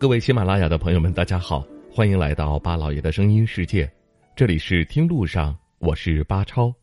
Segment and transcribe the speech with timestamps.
[0.00, 3.86] 各位喜马拉雅的朋友们，大家好，欢迎来到巴老爷的声音世界，
[4.34, 6.74] 这里是听路上，我是巴超。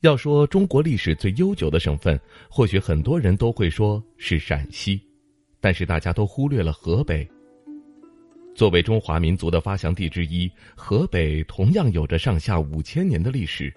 [0.00, 5.00] 要说中国历史最悠久的省份，或许很多人都会说是陕西，
[5.60, 7.24] 但是大家都忽略了河北。
[8.56, 13.72] 作为中华民族的发祥地之一，河北同样有着上下五千年的历史。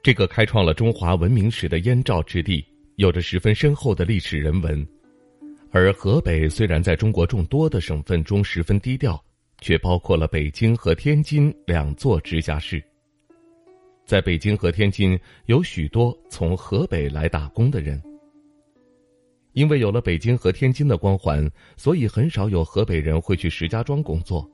[0.00, 2.64] 这个开创了中华文明史的燕赵之地，
[2.98, 4.86] 有着十分深厚的历史人文。
[5.72, 9.22] 而河北虽然在中国众多的省份中十分低调，
[9.60, 12.82] 却包括了北京和天津两座直辖市。
[14.04, 18.02] 在北京和天津，有许多从河北来打工的人。
[19.52, 24.48] 因为有了北京和天津的光环，所以很少有河北人会去石家庄工作。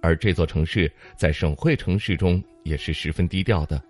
[0.00, 3.82] 而这座城市在省会城市中也是十分低调的，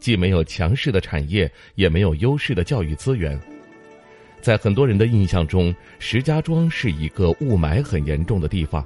[0.00, 3.38] 既没有强势的产业，也没有优势的教育资源。
[4.42, 8.84] 在很多人的印象中，石家庄是一个雾霾很严重的地方，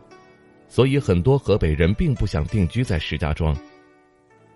[0.68, 3.56] 所以很多河北人并不想定居在石家庄。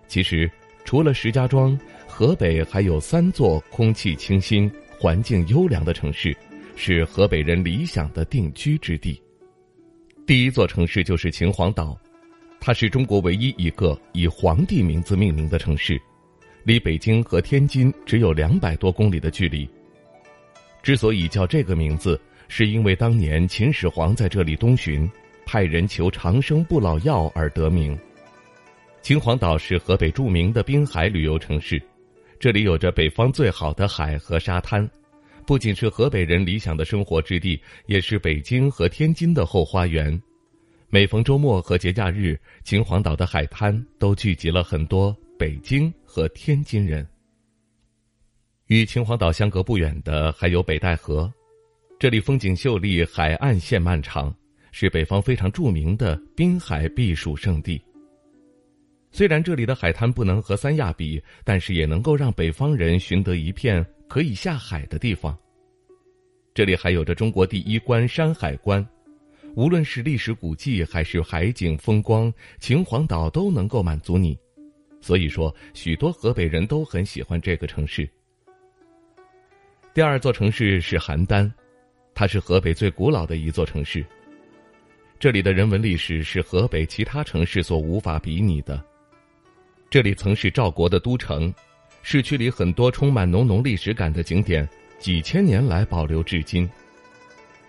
[0.07, 0.49] 其实，
[0.85, 6.37] 除了石家庄，河北还有三座空气清新、环境优良的城市，
[6.77, 9.19] 是河北人理想的定居之地。
[10.27, 11.99] 第一座城市就是秦皇岛，
[12.61, 15.99] 它是中国唯一一个以皇帝名字命名的城市，
[16.63, 19.67] 离北京和天津只有两百多公里的距离。
[20.83, 25.09] 之所以叫这个名字，是因为当年秦始皇在这里东巡，
[25.45, 27.99] 派人求长生不老药而得名。
[29.03, 31.81] 秦皇岛是河北著名的滨海旅游城市，
[32.39, 34.89] 这里有着北方最好的海和沙滩，
[35.47, 40.21] 不仅是河北人理想的生活之地，也是北京和天津的后花园。
[40.89, 47.07] 每逢周末和节假日，秦皇岛的海滩都聚集了很多北京和天津人。
[48.71, 51.29] 与秦皇岛相隔不远的还有北戴河，
[51.99, 54.33] 这里风景秀丽，海岸线漫长，
[54.71, 57.83] 是北方非常著名的滨海避暑胜地。
[59.11, 65.37] 虽然这里的海滩不能和三亚比，但是也能够让北方人寻得一片可以下海的地方。
[66.55, 68.87] 这里还有着中国第一关山海关，
[69.57, 74.39] 无论是历史古迹还是海景风光，秦皇岛都能够满足你。
[75.01, 78.09] 所以说，许多河北人都很喜欢这个城市。
[79.93, 81.51] 第二座城市是邯郸，
[82.15, 84.07] 它是河北最古老的一座城市。
[85.19, 88.81] 这里的人文历史是河北其他城市所无法比拟的。
[89.91, 91.53] 这里曾是赵国的都城，
[92.03, 94.67] 市区里很多充满浓浓历史感的景点，
[95.01, 96.71] 几千年来保留至今。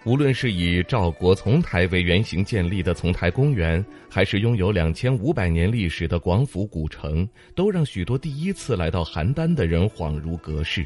[0.03, 10.85] 无论是以赵国丛台为原型建立的丛台公园，还是拥有两千五百年历史的广府古城，都让许多第一次来到邯郸的人恍如隔世。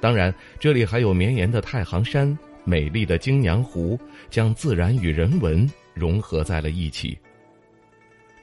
[0.00, 3.98] 当然，这里还有绵延的太行山、美丽的京娘湖，
[4.30, 7.18] 将自然与人文融合在了一起。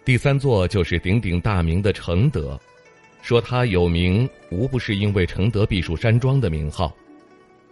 [0.04, 2.60] 第三座就是鼎鼎大名的承德，
[3.22, 6.96] 说它有名，无不是因为承德避暑山庄的名号。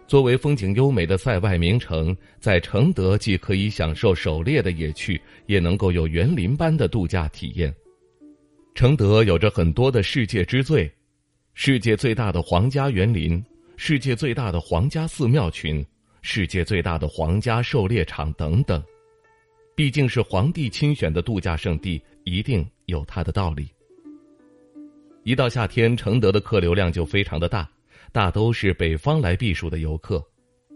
[0.06, 7.74] 作为风景优美的塞外名城，在承德既可以享受狩猎的野趣，也能够有园林般的度假体验。
[8.74, 10.90] 承德有着很多的世界之最，
[11.54, 13.42] 世界最大的皇家园林。
[13.76, 15.84] 世界最大的皇家寺庙群，
[16.22, 18.82] 世界最大的皇家狩猎场等等，
[19.74, 23.68] 毕竟是皇帝亲选的度假胜地，一定有它的道理。
[25.24, 27.68] 一到夏天，承德的客流量就非常的大，
[28.12, 30.24] 大都是北方来避暑的游客，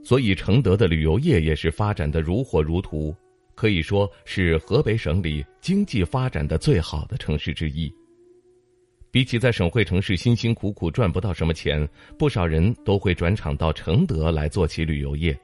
[0.02, 3.14] 所以承德的旅游业也是发展的如火如荼，
[3.54, 7.92] 可以说是河北省里经济发展的最好的城市之一。
[9.18, 11.84] 比起在省会城市辛辛苦苦赚不到什么钱，
[12.16, 15.36] 不少人都会转场到承德来做起旅游业。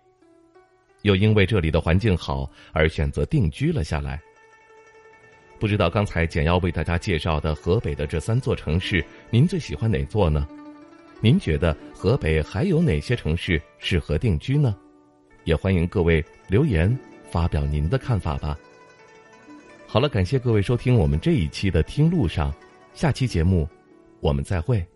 [1.02, 4.20] 又因为这里的环境好而选择定居了下来。
[5.58, 10.46] 不知道刚才简要为大家介绍的河北的这三座城市，您最喜欢哪座呢？
[11.20, 14.72] 您觉得河北还有哪些城市适合定居呢？
[15.42, 16.96] 也欢迎各位留言
[17.28, 18.56] 发表您的看法吧。
[19.84, 22.52] 好了，感谢各位收听我们这一期的《听路上》，
[22.94, 23.68] 下期节目
[24.20, 24.86] 我们再会。